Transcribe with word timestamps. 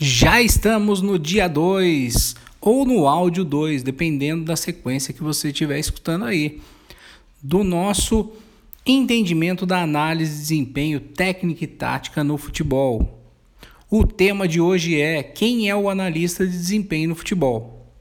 Já 0.00 0.40
estamos 0.40 1.02
no 1.02 1.18
dia 1.18 1.48
2 1.48 2.36
ou 2.60 2.86
no 2.86 3.08
áudio 3.08 3.44
2, 3.44 3.82
dependendo 3.82 4.44
da 4.44 4.54
sequência 4.54 5.12
que 5.12 5.24
você 5.24 5.48
estiver 5.48 5.76
escutando 5.76 6.24
aí, 6.24 6.60
do 7.42 7.64
nosso 7.64 8.30
entendimento 8.86 9.66
da 9.66 9.82
análise 9.82 10.34
de 10.34 10.40
desempenho 10.40 11.00
técnica 11.00 11.64
e 11.64 11.66
tática 11.66 12.22
no 12.22 12.38
futebol. 12.38 13.20
O 13.90 14.06
tema 14.06 14.46
de 14.46 14.60
hoje 14.60 15.00
é 15.00 15.20
quem 15.20 15.68
é 15.68 15.74
o 15.74 15.90
analista 15.90 16.46
de 16.46 16.52
desempenho 16.52 17.08
no 17.08 17.16
futebol. 17.16 17.92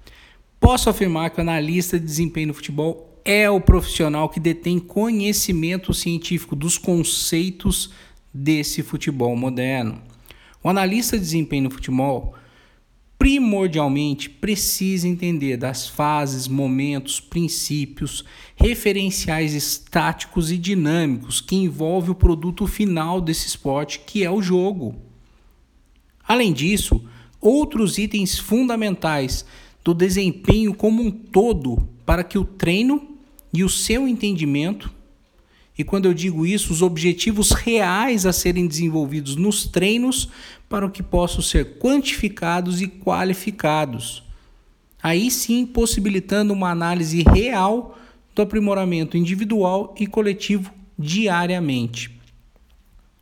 Posso 0.60 0.92
afirmar 0.92 1.32
que 1.32 1.40
o 1.40 1.42
analista 1.42 2.00
de 2.00 2.06
desempenho 2.06 2.50
no 2.50 2.54
futebol 2.54 3.20
é 3.26 3.50
o 3.50 3.60
profissional 3.60 4.30
que 4.30 4.40
detém 4.40 4.78
conhecimento 4.78 5.92
científico 5.96 6.56
dos 6.56 6.78
conceitos 6.78 7.90
desse 8.32 8.84
futebol 8.84 9.36
moderno. 9.36 10.00
O 10.68 10.70
analista 10.70 11.18
de 11.18 11.24
desempenho 11.24 11.64
no 11.64 11.72
futebol 11.72 12.34
primordialmente 13.18 14.30
precisa 14.30 15.08
entender 15.08 15.56
das 15.56 15.88
fases, 15.88 16.46
momentos, 16.46 17.22
princípios, 17.22 18.26
referenciais 18.54 19.54
estáticos 19.54 20.52
e 20.52 20.58
dinâmicos 20.58 21.40
que 21.40 21.56
envolve 21.56 22.12
o 22.12 22.16
produto 22.16 22.68
final 22.68 23.22
desse 23.22 23.48
esporte, 23.48 24.02
que 24.06 24.26
é 24.26 24.30
o 24.30 24.42
jogo. 24.42 24.98
Além 26.28 26.52
disso, 26.52 27.02
outros 27.40 27.98
itens 27.98 28.38
fundamentais 28.38 29.46
do 29.86 29.94
desempenho 29.94 30.74
como 30.74 31.02
um 31.02 31.10
todo 31.10 31.88
para 32.06 32.26
que 32.26 32.38
o 32.38 32.44
treino 32.44 33.18
e 33.54 33.64
o 33.64 33.70
seu 33.70 34.06
entendimento 34.06 34.92
e 35.78 35.84
quando 35.84 36.06
eu 36.06 36.14
digo 36.14 36.46
isso, 36.46 36.74
os 36.74 36.82
objetivos 36.82 37.52
reais 37.52 38.26
a 38.26 38.34
serem 38.34 38.66
desenvolvidos 38.66 39.36
nos 39.36 39.68
treinos 39.68 40.28
para 40.68 40.90
que 40.90 41.04
possam 41.04 41.42
ser 41.42 41.78
quantificados 41.78 42.82
e 42.82 42.88
qualificados. 42.88 44.24
Aí 45.02 45.30
sim, 45.30 45.66
possibilitando 45.66 46.52
uma 46.52 46.72
análise 46.72 47.22
real 47.22 47.98
do 48.34 48.42
aprimoramento 48.42 49.16
individual 49.16 49.94
e 50.00 50.08
coletivo 50.08 50.74
diariamente, 50.98 52.20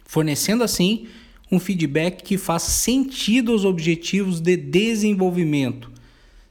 fornecendo 0.06 0.64
assim 0.64 1.08
um 1.52 1.60
feedback 1.60 2.24
que 2.24 2.38
faça 2.38 2.72
sentido 2.72 3.52
aos 3.52 3.66
objetivos 3.66 4.40
de 4.40 4.56
desenvolvimento, 4.56 5.92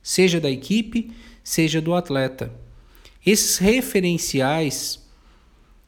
seja 0.03 0.39
da 0.39 0.51
equipe, 0.51 1.11
seja 1.43 1.81
do 1.81 1.95
atleta. 1.95 2.53
Esses 3.25 3.57
referenciais 3.57 5.04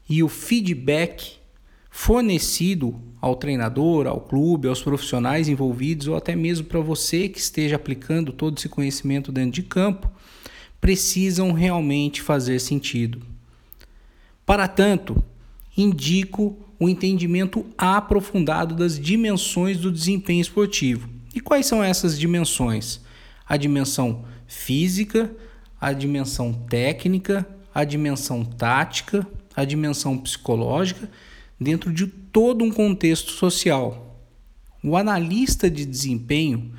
e 0.09 0.23
o 0.23 0.29
feedback 0.29 1.37
fornecido 1.91 3.01
ao 3.21 3.35
treinador, 3.35 4.07
ao 4.07 4.21
clube, 4.21 4.69
aos 4.69 4.83
profissionais 4.83 5.49
envolvidos 5.49 6.07
ou 6.09 6.17
até 6.17 6.37
mesmo 6.37 6.67
para 6.67 6.79
você 6.81 7.29
que 7.29 7.39
esteja 7.39 7.77
aplicando 7.77 8.33
todo 8.33 8.59
esse 8.59 8.69
conhecimento 8.69 9.33
dentro 9.33 9.53
de 9.53 9.63
campo, 9.63 10.11
precisam 10.81 11.53
realmente 11.53 12.21
fazer 12.21 12.61
sentido. 12.61 13.23
Para 14.45 14.69
tanto, 14.69 15.25
indico 15.77 16.57
o 16.79 16.89
entendimento 16.89 17.65
aprofundado 17.77 18.75
das 18.75 19.01
dimensões 19.01 19.79
do 19.79 19.91
desempenho 19.91 20.43
esportivo. 20.43 21.09
E 21.35 21.41
quais 21.41 21.67
são 21.67 21.83
essas 21.83 22.19
dimensões? 22.19 23.01
A 23.49 23.57
dimensão 23.57 24.25
física, 24.47 25.35
a 25.81 25.93
dimensão 25.93 26.53
técnica, 26.53 27.47
a 27.75 27.85
dimensão 27.85 28.45
tática 28.45 29.27
a 29.57 29.65
dimensão 29.65 30.19
psicológica 30.19 31.11
dentro 31.59 31.91
de 31.91 32.07
todo 32.07 32.63
um 32.63 32.71
contexto 32.71 33.33
social. 33.33 34.21
O 34.85 34.97
analista 34.97 35.71
de 35.71 35.87
desempenho, 35.87 36.73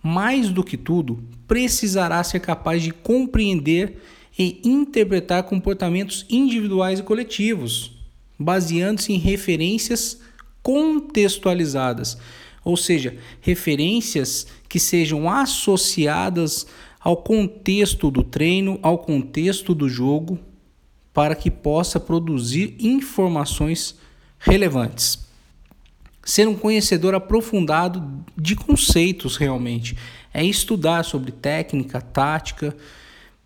mais 0.00 0.48
do 0.48 0.62
que 0.62 0.76
tudo, 0.76 1.22
precisará 1.48 2.22
ser 2.22 2.40
capaz 2.40 2.82
de 2.82 2.92
compreender 2.92 4.00
e 4.38 4.60
interpretar 4.64 5.42
comportamentos 5.42 6.24
individuais 6.30 7.00
e 7.00 7.02
coletivos, 7.02 7.92
baseando-se 8.38 9.12
em 9.12 9.18
referências 9.18 10.20
contextualizadas, 10.62 12.16
ou 12.64 12.76
seja, 12.76 13.16
referências 13.40 14.46
que 14.68 14.78
sejam 14.78 15.28
associadas 15.28 16.66
ao 17.00 17.16
contexto 17.16 18.10
do 18.10 18.22
treino, 18.22 18.78
ao 18.80 18.98
contexto 18.98 19.74
do 19.74 19.88
jogo, 19.88 20.38
para 21.12 21.34
que 21.34 21.50
possa 21.50 22.00
produzir 22.00 22.74
informações 22.78 23.96
relevantes. 24.38 25.26
Ser 26.24 26.46
um 26.46 26.54
conhecedor 26.54 27.14
aprofundado 27.14 28.24
de 28.36 28.54
conceitos 28.54 29.36
realmente 29.36 29.96
é 30.32 30.44
estudar 30.44 31.04
sobre 31.04 31.32
técnica, 31.32 32.00
tática, 32.00 32.76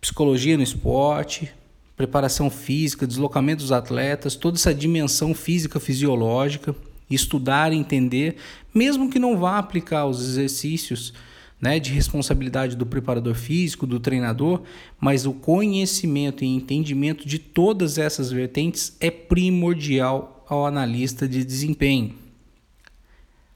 psicologia 0.00 0.56
no 0.56 0.62
esporte, 0.62 1.50
preparação 1.96 2.50
física, 2.50 3.06
deslocamento 3.06 3.62
dos 3.62 3.72
atletas, 3.72 4.36
toda 4.36 4.58
essa 4.58 4.74
dimensão 4.74 5.34
física 5.34 5.80
fisiológica, 5.80 6.76
estudar 7.10 7.72
e 7.72 7.76
entender, 7.76 8.36
mesmo 8.74 9.10
que 9.10 9.18
não 9.18 9.38
vá 9.38 9.58
aplicar 9.58 10.06
os 10.06 10.20
exercícios 10.20 11.14
né, 11.60 11.80
de 11.80 11.90
responsabilidade 11.90 12.76
do 12.76 12.84
preparador 12.84 13.34
físico, 13.34 13.86
do 13.86 13.98
treinador, 13.98 14.62
mas 15.00 15.24
o 15.26 15.32
conhecimento 15.32 16.44
e 16.44 16.46
entendimento 16.46 17.26
de 17.26 17.38
todas 17.38 17.98
essas 17.98 18.30
vertentes 18.30 18.96
é 19.00 19.10
primordial 19.10 20.44
ao 20.48 20.66
analista 20.66 21.26
de 21.26 21.44
desempenho. 21.44 22.14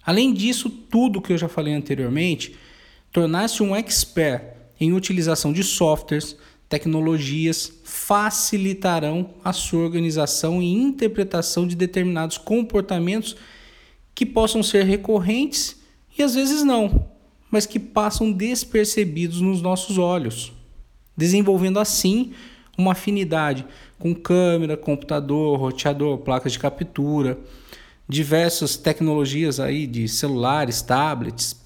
Além 0.04 0.32
disso, 0.32 0.70
tudo 0.70 1.20
que 1.20 1.32
eu 1.32 1.38
já 1.38 1.48
falei 1.48 1.74
anteriormente, 1.74 2.56
tornar-se 3.12 3.62
um 3.62 3.76
expert 3.76 4.56
em 4.80 4.94
utilização 4.94 5.52
de 5.52 5.62
softwares, 5.62 6.36
tecnologias 6.70 7.80
facilitarão 7.84 9.34
a 9.44 9.52
sua 9.52 9.82
organização 9.82 10.62
e 10.62 10.72
interpretação 10.72 11.66
de 11.66 11.76
determinados 11.76 12.38
comportamentos 12.38 13.36
que 14.14 14.24
possam 14.24 14.62
ser 14.62 14.84
recorrentes 14.84 15.76
e 16.16 16.22
às 16.22 16.34
vezes 16.34 16.64
não 16.64 17.19
mas 17.50 17.66
que 17.66 17.78
passam 17.78 18.30
despercebidos 18.30 19.40
nos 19.40 19.60
nossos 19.60 19.98
olhos, 19.98 20.52
desenvolvendo 21.16 21.78
assim 21.78 22.32
uma 22.78 22.92
afinidade 22.92 23.66
com 23.98 24.14
câmera, 24.14 24.76
computador, 24.76 25.58
roteador, 25.58 26.18
placas 26.18 26.52
de 26.52 26.58
captura, 26.58 27.38
diversas 28.08 28.76
tecnologias 28.76 29.60
aí 29.60 29.86
de 29.86 30.08
celulares, 30.08 30.80
tablets, 30.80 31.60